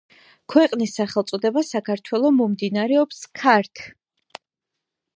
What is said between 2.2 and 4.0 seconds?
მომდინარეობს „ქართ“